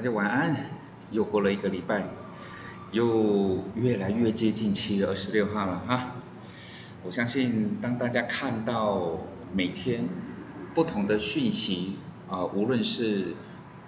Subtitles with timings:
[0.00, 0.56] 大家晚安。
[1.10, 2.08] 又过了一个礼拜，
[2.90, 6.12] 又越来越接近七月二十六号了哈。
[7.04, 9.18] 我相信当大家看到
[9.52, 10.08] 每天
[10.74, 11.98] 不同的讯息
[12.30, 13.34] 啊，无论是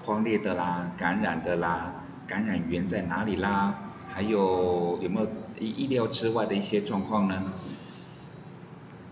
[0.05, 5.27] 狂烈的啦、感染的啦、感染源在哪里啦，还有有没有
[5.59, 7.55] 意意料之外的一些状况呢？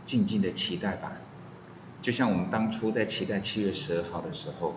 [0.04, 1.12] 静静的期待吧。
[2.02, 4.74] 就像我们当初在期待七月十二号的时候。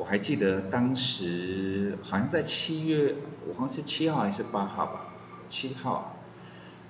[0.00, 5.12] 我还记得当时好像在七月，我好像是七号还是八号吧，
[5.46, 6.16] 七号，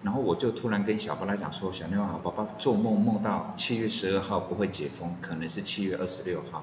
[0.05, 6.62] 然后我就突然跟小巴拉讲说，小妞啊，宝宝做梦梦到七月十二号不会解封，可能是七月二十六号。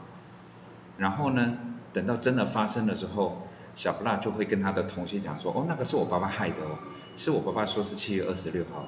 [0.97, 1.57] 然后呢，
[1.91, 6.79] 等到真的发生了之后，小巴拉就会跟他的同学讲说，哦，那个是我爸爸害的哦，
[7.17, 8.85] 是我爸爸说是七月二十六号。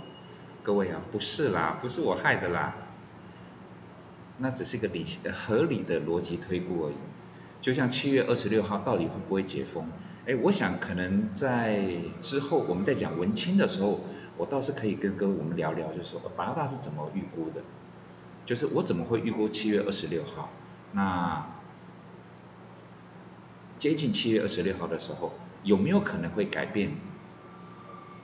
[0.63, 2.73] 各位啊，不是啦，不是我害的啦，
[4.37, 6.95] 那只是一个理合理的逻辑推估而已。
[7.61, 9.85] 就像七月二十六号到底会不会解封？
[10.25, 11.87] 哎，我想可能在
[12.21, 14.01] 之后我们在讲文青的时候，
[14.37, 17.61] 我倒是可以跟各位我们聊聊，就是说八大是怎么预估的，
[18.45, 20.49] 就是我怎么会预估七月二十六号？
[20.91, 21.47] 那
[23.77, 26.91] 接近七月二十六号的时候，有没有可能会改变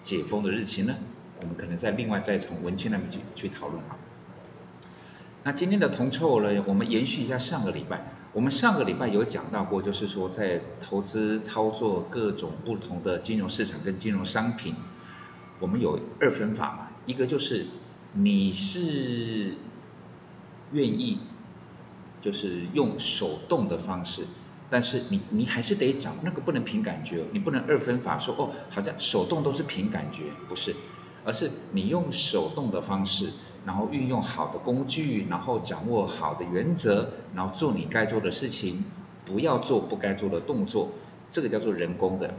[0.04, 0.96] 解封的日期呢？
[1.42, 3.98] 我们可能在另外再从文青那边去去讨论啊。
[5.44, 8.15] 那今天的铜臭呢，我们延续一下上个礼拜。
[8.36, 14.76] 我们上个礼拜有讲到过，就是说在投资操作各种不同的金融市场跟金融商品，
[15.62, 17.66] 我们有二分法嘛，一个就是
[18.12, 19.54] 你是
[20.74, 21.20] 愿意
[22.20, 24.24] 就是用手动的方式，
[24.70, 30.76] 但是你你还是得找那个不能凭感觉，你不能二分法说哦，好像手动都是凭感觉，不是，
[31.24, 33.30] 而是你用手动的方式。
[33.66, 38.86] 然后运用好的工具，然后掌握好的原则，然后做你该做的事情，
[39.26, 40.92] 不要做不该做的动作，
[41.32, 42.34] 这个叫做人工的。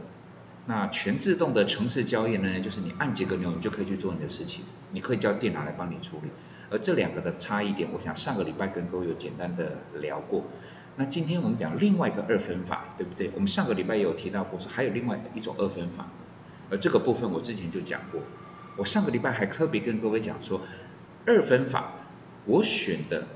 [0.65, 6.29] 那全自动的城市交易呢，就是你按几个钮，你就可以去做你的事情，你可以叫电脑来帮你处理。
[6.69, 10.43] 而这两个的差异点，我想上个礼拜跟各位有简单的聊过。
[10.97, 13.31] 那今天我们讲另外一个二分法，对不对？
[13.35, 16.07] 我们上个礼拜也有提到过，说还有另外一种二分法，
[16.69, 18.21] 而这个部分我之前就讲过。
[18.75, 20.61] 我上个礼拜还特别跟各位讲说。
[21.27, 21.91] 二分法，
[22.45, 23.27] 我选的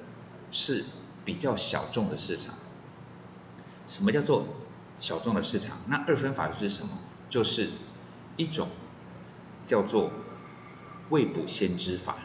[0.50, 0.86] 是
[1.26, 2.56] 比较小众的市场。
[3.86, 4.48] 什么叫做
[4.98, 5.76] 小众的市场？
[5.88, 6.92] 那二分法是什么？
[7.30, 7.70] 就是
[8.38, 8.70] 一种
[9.66, 10.10] 叫做
[11.10, 12.16] 未卜先知法，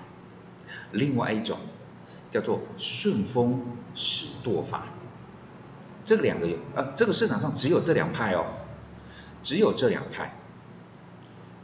[0.92, 1.58] 另外一种
[2.30, 4.86] 叫做顺风使舵法。
[6.04, 8.46] 这两个有，啊，这个市场上只有这两派哦，
[9.42, 10.36] 只有这两派。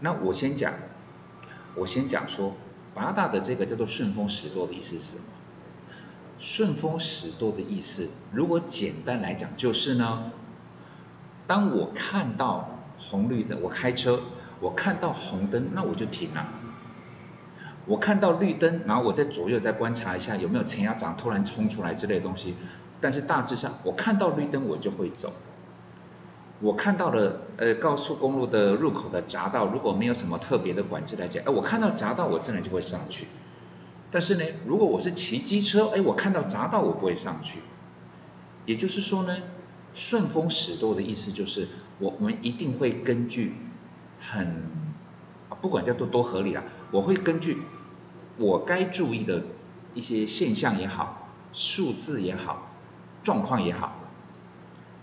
[0.00, 0.74] 那我先讲，
[1.76, 2.56] 我先讲说。
[2.94, 5.22] 八大的这个叫做顺风使舵的意思是什么？
[6.38, 10.30] 顺风使舵的意思，如果简单来讲就是呢，
[11.46, 14.20] 当我看到红绿灯，我开车，
[14.60, 16.46] 我看到红灯，那我就停了。
[17.86, 22.54] 我看到绿灯，然后我在左右再观察一下有没有前压掌突然冲出来之类的东西，
[23.00, 25.32] 但是大致上我看到绿灯我就会走。
[26.62, 33.26] 我看到了，呃，高速公路的入口的匝道，如果没有什么特别的管制来讲，哎，我看到匝道，我自然就会上去。
[34.12, 37.58] 但是呢，如果我是骑机车，哎，我看到匝道，我不会上去。
[38.64, 39.38] 也就是说呢，
[39.92, 41.66] 顺风使舵的意思就是，
[41.98, 43.56] 我们一定会根据
[44.20, 44.62] 很，
[45.60, 46.62] 不管叫做多合理啊，
[46.92, 47.56] 我会根据
[48.36, 49.42] 我该注意的
[49.94, 52.70] 一些现象也好，数字也好，
[53.24, 53.98] 状况也好。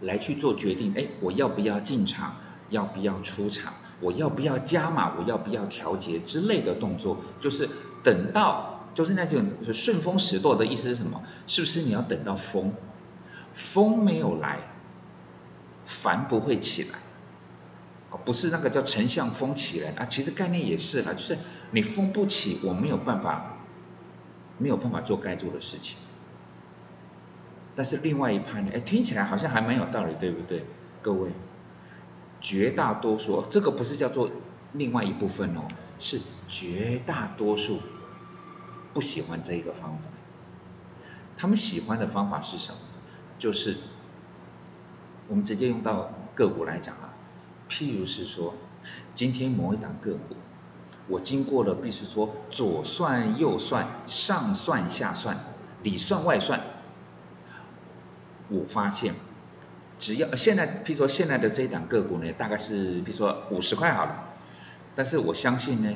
[0.02, 2.35] 来去做决定，哎，我要不要进场，
[2.70, 7.70] 要不要出场，我要不要加码，我要不要调节之类的动作，就是
[8.03, 11.22] 等到，就是那种顺风使舵的意思是什么？
[11.47, 12.73] 是不是你要等到风，
[13.53, 14.59] 风没有来，
[15.85, 17.00] 帆不会起来，
[18.12, 21.38] 哦，不是那个叫丞相风起来啊，其实概念也是啦，就是
[21.72, 23.58] 你风不起，我没有办法，
[24.58, 25.97] 没有办法做该做的事情。
[27.79, 28.72] 但是另外一派呢？
[28.73, 30.66] 哎，听起来好像还蛮有道理，对不对？
[31.02, 31.31] 各位，
[32.41, 34.29] 绝大多数这个不是叫做
[34.73, 35.61] 另外一部分哦，
[35.97, 37.79] 是绝大多数
[38.93, 40.09] 不喜欢这一个方法。
[41.37, 42.78] 他们喜欢的方法是什么？
[43.37, 43.78] 就是
[45.29, 47.14] 我们直接用到个股来讲啊，
[47.70, 48.55] 譬如是说，
[49.16, 50.35] 今天某一档个股，
[51.08, 55.37] 我经过了，必须说左算右算，上算下算，
[55.82, 56.61] 里算外算。
[58.49, 59.13] 我发现，
[59.97, 64.35] 只要现在，譬如说现在的这一档个股呢，大概是譬如说五十块好了，
[64.96, 65.96] 但是我相信呢，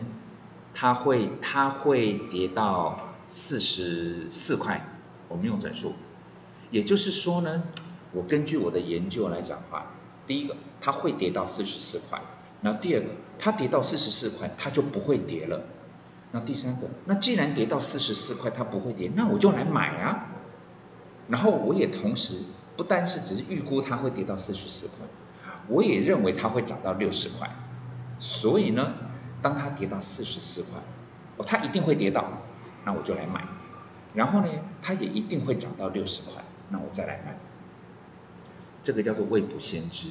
[0.74, 4.82] 它会它会跌到四十四块，
[5.28, 5.94] 我们用整数，
[6.72, 7.64] 也就是说呢，
[8.12, 9.92] 我根据我的研究来讲的话，
[10.28, 12.22] 第一个，它会跌到四十四块。
[12.62, 13.08] 然后第二个，
[13.38, 15.64] 它跌到四十四块，它就不会跌了。
[16.32, 20.28] 那第三个，那既然跌到四十四块它不会跌，那我就来买啊。
[21.28, 22.36] 然后我也同时
[22.76, 24.96] 不单是只是预估它会跌到四十四块，
[25.68, 27.50] 我也认为它会涨到六十块。
[28.20, 28.94] 所以呢，
[29.42, 30.82] 当它跌到四十四块，
[31.38, 32.26] 哦，它一定会跌到，
[32.86, 33.46] 那我就来买。
[34.14, 34.48] 然后呢，
[34.82, 37.38] 它也一定会涨到六十块，那我再来买。
[38.82, 40.08] 这个叫做未卜先知。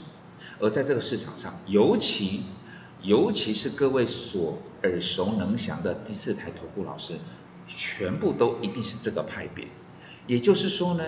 [0.58, 2.42] 而在这个市场上，尤其
[3.02, 7.14] 尤其是各位所耳熟能详的第四台头部老师，
[7.66, 9.68] 全部都一定是这个派别。
[10.26, 11.04] 也就是说呢，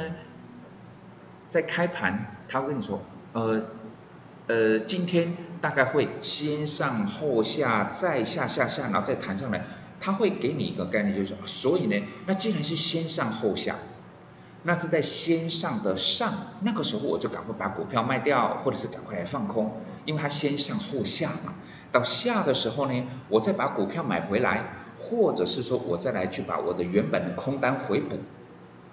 [1.50, 3.02] 在开盘，他会跟你说，
[3.32, 3.66] 呃
[4.46, 9.64] 呃，今天大概会先上后下，再下下下，然后再弹上来，
[10.00, 13.76] 他会给你一个概念，就是，所以呢，那既然是先上后下。
[14.66, 16.32] 那是在先上的上，
[16.62, 21.52] 那个时候我就赶快把股票卖掉，或者是赶快来放空，因为它先上后下嘛。
[21.92, 24.64] 到下的时候呢，我再把股票买回来，
[24.98, 28.16] 或者是说我再来去把我的原本的空单回补，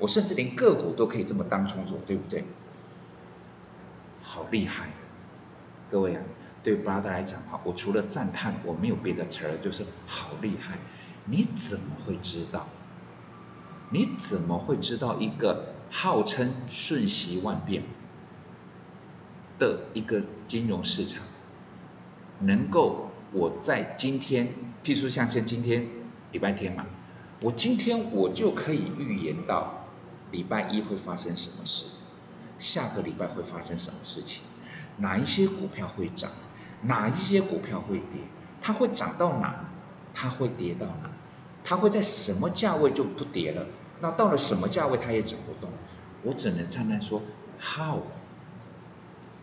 [0.01, 2.44] 我甚至连个股都可以这么当冲做，对不对？
[4.24, 4.89] 好厉害，
[5.89, 6.24] 各位啊，
[6.63, 10.80] 对巴达来讲哈，我除了赞叹，我没有别的词儿，就是好厉害。
[11.25, 12.68] 你怎么会知道？
[13.92, 17.83] 你怎么会知道一个号称瞬息万变
[19.59, 21.24] 的一个金融市场，
[22.39, 24.48] 能够我在今天，
[24.83, 25.88] 譬如像像今天
[26.31, 26.88] 礼拜天嘛，
[27.42, 29.81] 我今天我就可以预言到
[30.31, 31.86] 礼拜一会发生什么事，
[32.57, 34.42] 下个礼拜会发生什么事情，
[34.98, 36.31] 哪一些股票会涨，
[36.83, 38.22] 哪一些股票会跌，
[38.62, 39.66] 它会涨到哪，
[40.13, 41.10] 它会跌到哪，
[41.63, 43.66] 它会在什么价位就不跌了。
[44.00, 45.69] 那到了什么价位它也涨不动，
[46.24, 47.22] 我只能站在说
[47.60, 48.00] how。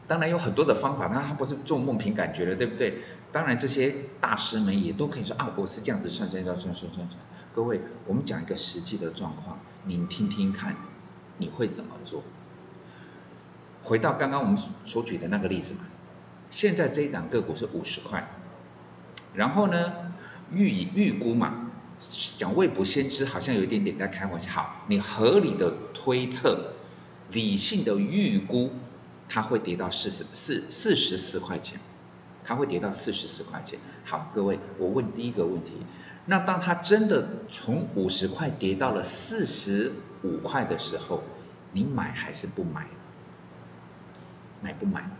[0.09, 3.03] 当然有很多的方法，那它不是做梦凭感觉的，对不对？
[3.31, 7.09] 当然这些大师们也都可以说啊，我是这样子算算算算算算。
[7.59, 10.77] 各位，我们讲一个实际的状况，您听听看，
[11.39, 12.23] 你会怎么做？
[13.83, 15.81] 回到刚刚我们所举的那个例子嘛，
[16.51, 18.29] 现在这一档个股是五十块，
[19.35, 19.93] 然后呢，
[20.53, 21.73] 预以预估嘛。
[22.37, 24.53] 讲未卜先知好像有一点点在开玩笑。
[24.53, 26.75] 好，你合理的推测，
[27.33, 28.71] 理性的预估，
[29.29, 31.81] 它会跌到四十四四十四块钱，
[32.45, 33.81] 它会跌到四十四块钱。
[34.05, 35.73] 好，各位，我问第一个问题，
[36.29, 39.91] 那当它真的从五十块跌到了四十
[40.23, 41.23] 五块的时候，
[41.73, 42.87] 你买还是不买？
[44.63, 45.11] 买不买？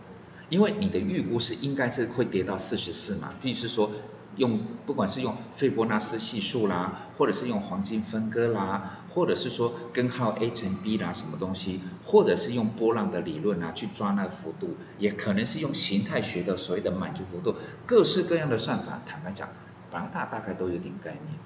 [0.49, 3.91] 因为你的预估是应该是会跌到四十四嘛，意思是说。
[4.35, 17.55] 用不管是用斐波那斯系数啦，或者是用黄金分割啦，或者是说根号 A 乘 B 啦什么东西，或者是用波浪的理论啊去抓那个幅度，也可能是用形态学的所谓的满足幅度，
[17.85, 19.49] 各式各样的算法，坦白讲，
[19.91, 21.39] 八大大概都有点概念。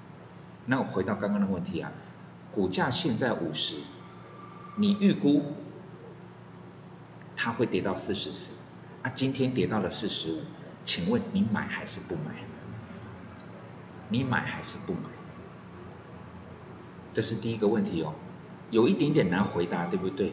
[0.66, 1.92] 那我回到刚刚的问题啊，
[2.52, 3.76] 股价现在五十，
[4.76, 5.42] 你预估
[7.36, 8.52] 它会跌到四十四，
[9.02, 10.38] 啊，今天跌到了四十五，
[10.84, 12.44] 请问你买还是不买？
[14.08, 15.10] 你买还是不买？
[17.12, 18.14] 这是第一个问题哦，
[18.70, 20.32] 有一点点难回答，对不对？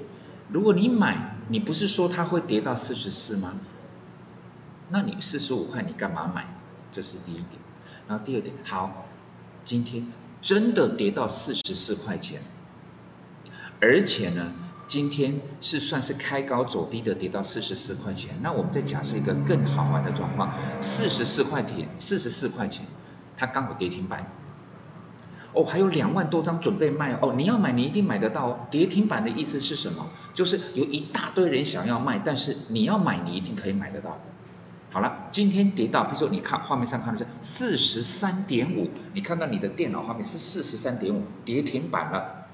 [0.50, 3.54] 如果你买，你不是说它会跌到四十四吗？
[4.90, 6.48] 那你四十五块你干嘛买？
[6.92, 7.62] 这是第一点。
[8.08, 9.06] 然后第二点，好，
[9.64, 10.08] 今天
[10.42, 12.42] 真的跌到四十四块钱，
[13.80, 14.52] 而且呢，
[14.88, 18.36] 今天是算是开高走低的，跌到四十四块钱。
[18.42, 22.86] 那我们再假设一个更好玩的状况，四十四块钱，四十四块钱。
[23.38, 24.32] 它刚好跌停板，
[25.54, 28.68] 哦，还有两万多张准备卖哦，你要买你一定买得到哦。
[28.70, 30.12] 跌停板的意思是什么？
[30.36, 34.20] 就是有一大堆人想要卖，但是你要买你一定可以买得到。
[34.92, 42.48] 好了，今天跌到，比如说你看画面上看的是四十三点五，你看到你的电脑画面是四十三点五，跌停板了，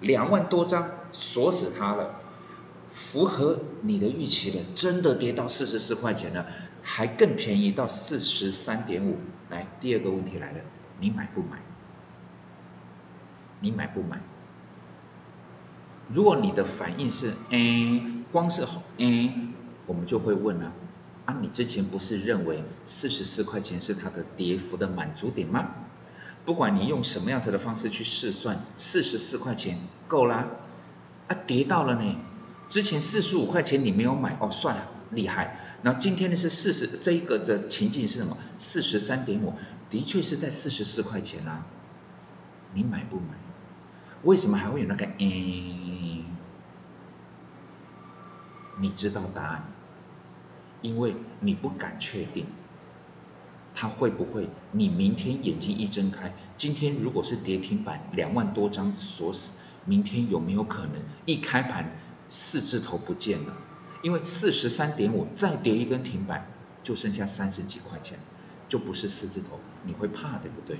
[0.00, 2.20] 两万多张锁死它了，
[2.92, 6.46] 符合你的预期了，真的跌到四十四块钱了。
[6.82, 9.18] 还更便宜到四十三点五，
[9.50, 10.60] 来第二个问题来了，
[10.98, 11.58] 你买不买？
[13.60, 14.18] 你买不买？
[16.08, 18.62] 如果你的反应是，哎，光是，
[18.96, 19.34] 哎，
[19.86, 20.72] 我们就会问了，
[21.40, 25.68] 你之前不是认为四十四块钱是它的跌幅的满足点吗？
[26.44, 30.46] 不管你用什么样子的方式去试算，四十四块钱够啦，
[31.28, 32.16] 啊，跌到了呢，
[32.68, 35.58] 之前四十五块钱你没有买，哦，算了，厉害。
[35.82, 38.36] 那今天呢是四十，这一个的情境是什么？
[38.56, 39.54] 四十三点五，
[39.90, 41.64] 的确是在四十四块钱啊。
[42.74, 43.34] 你买不买？
[44.22, 45.06] 为什么还会有那个？
[45.18, 46.24] 嗯，
[48.80, 49.64] 你知道答案？
[50.82, 52.46] 因为你不敢确定，
[53.74, 54.48] 它会不会？
[54.72, 59.52] 你明天眼睛一睁开，今天如果是跌停板两万多张锁死，
[59.84, 60.94] 明天有没有可能
[61.26, 61.92] 一开盘
[62.28, 63.56] 四字头不见了？
[64.02, 66.46] 因为四十三点五再跌一根停板，
[66.82, 68.18] 就剩下三十几块钱，
[68.68, 70.78] 就不是四字头，你会怕对不对？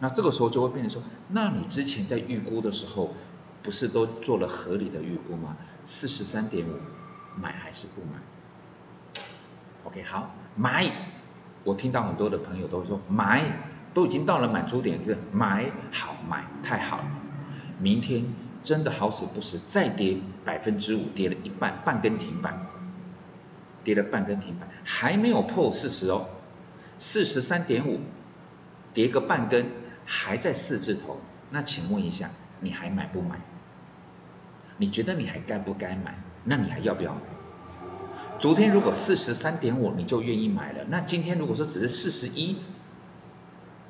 [0.00, 3.14] 那这个时候就会变成说，那你之前在预估的时候，
[3.62, 5.56] 不是都做了合理的预估吗？
[5.84, 6.74] 四十三点五，
[7.40, 8.18] 买还是不买
[9.88, 10.92] ？OK，好，买。
[11.64, 13.42] 我听到很多的朋友都说买，
[13.94, 17.04] 都已经到了满足点，就是买好买，太好了。
[17.78, 18.24] 明天
[18.62, 22.66] 真的好死不死再跌百分之五，跌了一半，半根停板，
[23.82, 26.26] 跌了半根停板，还没有破四十哦，
[26.98, 28.00] 四十三点五，
[28.92, 29.66] 跌个半根。
[30.10, 32.30] 还在四字头，那请问一下，
[32.60, 33.38] 你还买不买？
[34.78, 36.14] 你觉得你还该不该买？
[36.44, 37.20] 那你还要不要买？
[38.38, 42.56] 昨天如果四十三点五你就愿意买了，那今天如果说只是四十一，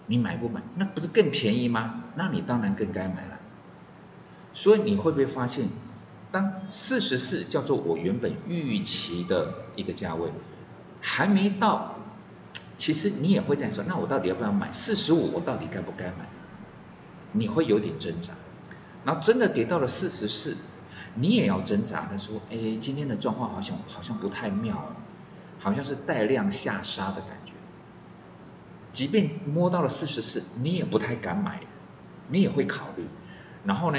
[0.07, 0.63] 你买不买？
[0.77, 2.05] 那不是更便宜吗？
[2.15, 3.39] 那你当然更该买了。
[4.55, 5.67] 所以你会不会发现，
[6.33, 10.33] 当四十四叫做我原本预期的一个价位，
[11.01, 11.97] 还没到。
[12.79, 15.31] 其实你也会这样说，那我到底要不要买四十五？
[15.33, 16.29] 我到底该不该买？
[17.33, 18.33] 你会有点挣扎。
[19.05, 20.57] 然后真的跌到了四十四，
[21.21, 22.07] 你也要挣扎。
[22.11, 24.93] 他说：“哎，今天的状况好像好像不太妙，
[25.59, 27.55] 好像是带量下杀的感觉。”
[28.93, 31.61] 即便摸到了四十四，你也不太敢买，
[32.29, 33.07] 你也会考虑。
[33.65, 33.99] 然后呢，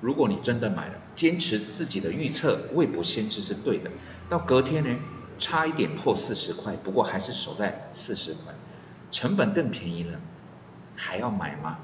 [0.00, 3.90] 如果你真的买了，坚持自己的预测，未卜先知是对的。
[4.28, 4.98] 到隔天呢？
[5.38, 8.52] 差一点破四十块，不过还是守在四十块，
[9.12, 10.18] 成本更便宜了，
[10.96, 11.78] 还要买吗？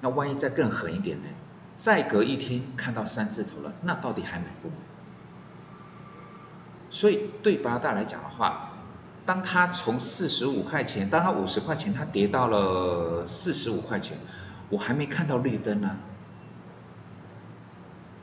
[0.00, 1.24] 那万一再更狠一点呢？
[1.78, 4.74] 再隔一天看到三字头了，那到底还买不买？
[6.90, 8.72] 所以对八大来讲的话，
[9.24, 14.18] 当它从四十五块钱，当它五十块钱，它跌到了四十五块钱，
[14.70, 15.96] 我还没看到绿灯呢。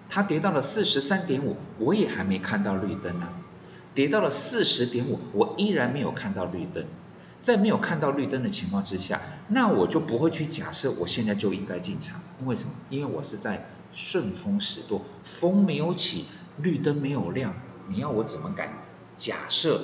[0.10, 3.28] 它跌到了四十三点五，我也还没看到绿灯呢。
[3.94, 6.86] 跌到了四十点五，我依然没有看到绿灯。
[7.46, 12.20] 在没有看到绿灯的情况之下，那我就不会去假设我现在就应该进场。
[12.42, 12.72] 因为什么？
[12.90, 16.26] 因为我是在顺风时多，风没有起，
[16.58, 17.54] 绿灯没有亮，
[17.88, 18.74] 你要我怎么敢
[19.16, 19.80] 假设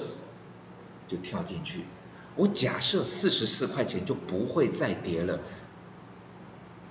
[1.08, 1.82] 就跳进去？
[2.36, 5.42] 我假设四十四块钱就不会再跌了。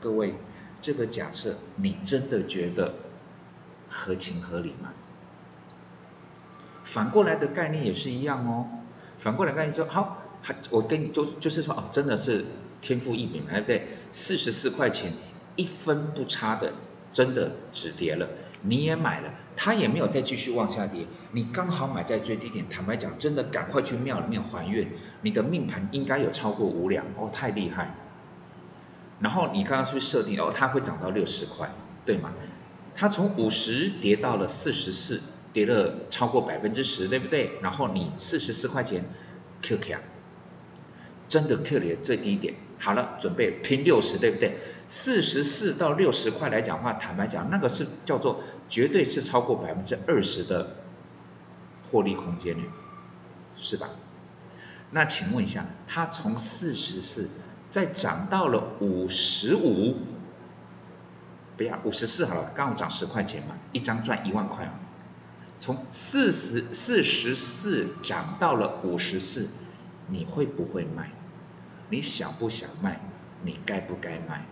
[0.01, 0.37] 各位，
[0.81, 2.95] 这个假设你真的觉得？
[3.93, 4.93] 合情合理吗？
[6.85, 8.69] 反过来的概念也是一样哦。
[9.19, 10.20] 反过来概念说，好，
[10.71, 12.45] 我跟你就就是说，哦，真的是
[12.81, 13.87] 天赋异禀，对不对？
[14.13, 15.13] 四十四块钱，
[15.57, 16.73] 一分不差的，
[17.13, 18.29] 真的止跌了，
[18.63, 22.67] 你也买了，它也没有再继续往下跌，你刚好买在最低点。
[22.69, 24.91] 坦白讲，真的赶快去庙里面还愿，
[25.23, 27.95] 你的命盘应该有超过五两哦，太厉害。
[29.21, 31.71] 然后你刚刚是不是设定哦，它会涨到六十块，
[32.07, 32.33] 对吗？
[32.97, 35.21] 它从五十跌到了四十四，
[35.53, 37.53] 跌了超过百分之十，对不对？
[37.63, 39.05] 然后你四十四块钱
[39.63, 40.01] ，Q Q 啊，
[41.31, 44.59] 真的 Q 你的最低点，好了，准备拼六十，对不对？
[44.89, 50.77] 四十四到六十块来讲话，坦白讲，那个是叫做绝对是超过百分之二十的
[51.85, 52.69] 获利空间率，
[53.57, 53.89] 是吧？
[54.91, 57.29] 那请问一下，它从四十四
[57.71, 59.95] 再涨到了五十五。
[61.57, 64.73] 不要五十四好了，刚好涨十块钱嘛，一张赚一万块嘛。
[65.59, 69.49] 从四十四十四涨到了五十四，
[70.09, 71.13] 你会不会卖？
[71.91, 73.01] 你想不想卖？
[73.43, 74.47] 你该不该卖？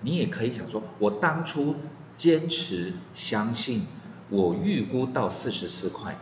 [0.00, 1.76] 你也可以想说，我当初
[2.16, 3.82] 坚持相信，
[4.30, 6.16] 我预估到四十四块，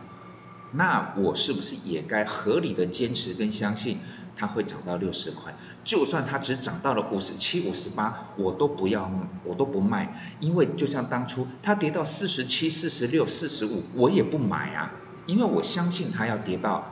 [0.71, 3.99] 那我是不是也该合理的坚持跟相信？
[4.39, 9.11] 它会涨到六十块，就算它只涨到了五十七、五十八，我都不要，
[9.43, 14.91] 我都不卖，因为就像当初它跌到四十七、四十六、四十五，我也不买啊，
[15.25, 16.85] 因为我相信它要跌到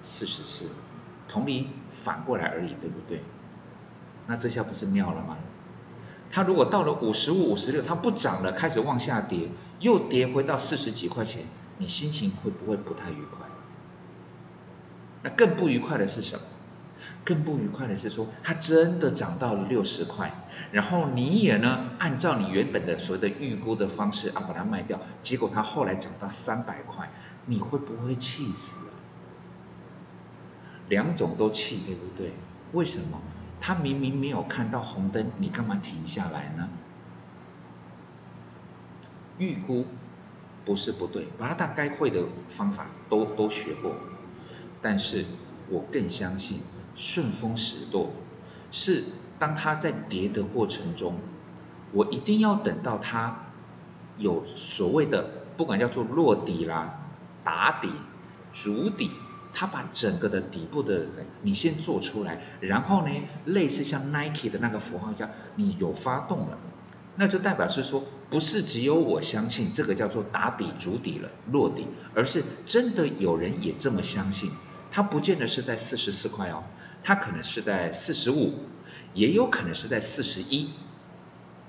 [0.00, 0.66] 四十四，
[1.28, 3.22] 同理反过来而已，对不对？
[4.26, 5.36] 那这下不是妙了吗？
[6.30, 9.48] 它如果到了五十五、五十六，它不涨了，开始往下跌，
[9.80, 11.44] 又跌回到四十几块钱，
[11.78, 13.46] 你心情会不会不太愉快？
[15.22, 16.42] 那更不愉快的是什么？
[17.24, 20.32] 更不愉快的是说，它真的涨到了六十块，
[20.72, 27.10] 然后你也呢按照你原本的所谓的预估的方式啊把它卖掉，结果它后来涨到三百块，
[27.44, 28.86] 你会不会气死？
[30.88, 32.32] 两种都气，对不对？
[32.72, 33.20] 为什么？
[33.60, 36.68] 他明明没有看到红灯，你干嘛停下来呢？
[39.38, 39.86] 预估
[40.64, 43.94] 不是不对，巴拉达该会的方法都都学过，
[44.82, 45.24] 但是
[45.68, 46.60] 我更相信
[46.94, 48.10] 顺风使舵
[48.70, 49.04] 是
[49.38, 51.18] 当它在跌的过程中，
[51.92, 53.46] 我一定要等到它
[54.18, 57.00] 有所谓的不管叫做落底啦、
[57.42, 57.90] 打底、
[58.52, 59.10] 筑底，
[59.58, 61.06] 它把整个的底部的
[61.40, 63.10] 你先做出来，然后呢，
[63.46, 66.58] 类似像 Nike 的那个符号一样，你有发动了。
[67.14, 74.50] 那就代表是说，不是只有我相信这个叫做打底、足底了、落底，而是真的有人也这么相信。
[74.90, 76.62] 它不见得是在四十四块哦，
[77.02, 78.52] 它可能是在四十五，
[79.14, 80.68] 也有可能是在四十一。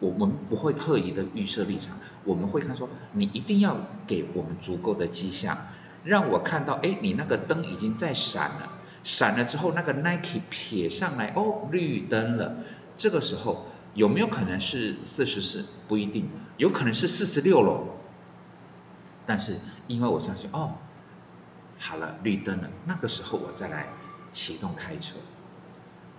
[0.01, 5.58] 我们不会特意的预设立场，我们会看说，你一定要给我们足够的迹象，
[6.04, 8.70] 让我看到，哎，你那个灯已经在闪了，
[9.04, 12.58] 闪了之后，那个 Nike 撇上来，哦，绿灯了，
[12.96, 13.68] 这个时候。
[13.94, 15.66] 有没有可能是四十四？
[15.88, 17.96] 不一定，有可能是四十六喽。
[19.25, 19.56] 但是
[19.88, 20.75] 因为我相信，哦，
[21.80, 23.88] 好了，绿灯了，那个时候我再来
[24.32, 25.16] 启动开车，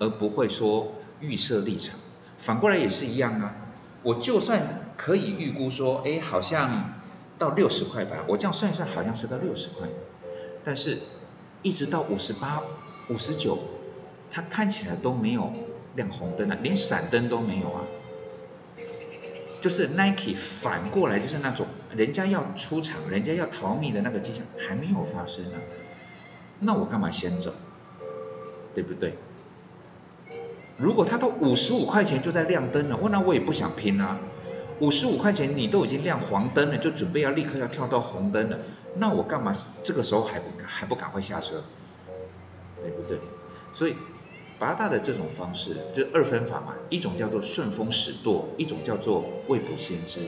[0.01, 2.01] 而不会说预设立场。
[2.37, 3.55] 反过来也是一样啊，
[4.03, 6.95] 我就算可以预估说，哎，好像
[7.39, 9.89] 到六十块吧，我这样算一算，好像是到六十块，
[10.65, 10.99] 但是
[11.63, 12.63] 一直到五十八、
[13.09, 13.59] 五十九，
[14.31, 15.53] 它看起来都没有。
[15.95, 17.83] 亮红灯了，连闪灯都没有啊！
[19.61, 21.67] 就是 Nike 反过来就是那种
[21.97, 25.59] 人家要出场、人家要逃命的那个迹象还没有发生呢，
[26.61, 27.53] 那我干嘛先走？
[28.75, 29.15] 对不对？
[30.77, 34.21] 如果他到五十五块钱就在亮灯了，我那我也不想拼啊！
[34.81, 38.59] 五十五块钱你都已经亮黄灯了，就准备要立刻要跳到红灯了，
[38.97, 41.63] 那我干嘛这个时候还不还不赶快下车？
[42.83, 43.19] 对不对？
[43.73, 43.95] 所以。
[44.61, 50.21] 八大的这种方式就二分法嘛，一种叫做顺风使舵，一种叫做未卜先知。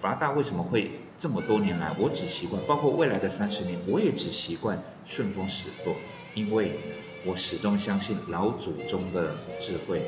[0.00, 5.94] 八大为什么会这么多年来，我只习惯，包括未来的三十年，我也只习惯顺风使舵，
[6.32, 6.80] 因为
[7.26, 10.00] 我始终相信老祖宗的智慧。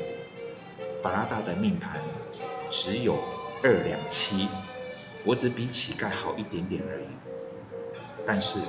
[1.03, 2.01] 巴拉大的命盘
[2.71, 3.15] 只有
[3.63, 4.47] 二两七，
[5.23, 7.07] 我只比乞丐好一点点而已，
[8.25, 8.59] 但是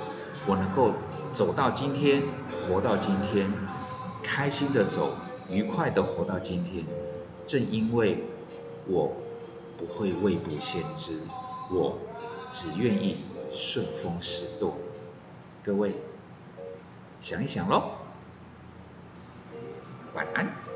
[0.45, 0.93] 我能够
[1.31, 3.51] 走到今天，活到今天。
[4.23, 5.15] 开心的走，
[5.47, 6.83] 愉快的活到今天，
[7.45, 8.17] 正因为
[8.87, 9.15] 我
[9.77, 11.21] 不会未卜先知，
[11.71, 11.97] 我
[12.51, 14.75] 只愿意顺风使舵。
[15.63, 15.93] 各位
[17.21, 17.91] 想一想喽，
[20.13, 20.66] 晚安。